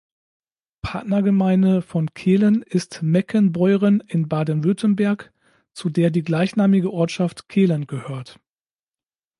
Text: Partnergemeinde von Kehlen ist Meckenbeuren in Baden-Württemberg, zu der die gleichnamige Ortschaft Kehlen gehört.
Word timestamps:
Partnergemeinde 0.81 1.83
von 1.83 2.11
Kehlen 2.15 2.63
ist 2.63 3.03
Meckenbeuren 3.03 3.99
in 4.07 4.27
Baden-Württemberg, 4.27 5.31
zu 5.75 5.91
der 5.91 6.09
die 6.09 6.23
gleichnamige 6.23 6.91
Ortschaft 6.91 7.47
Kehlen 7.49 7.85
gehört. 7.85 8.39